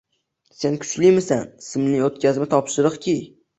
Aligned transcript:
Sen 0.61 0.77
Kuchlimisan, 0.85 1.45
simli 1.67 2.01
otkazma, 2.09 2.51
topshiriq 2.57 3.01
Ki 3.07 3.17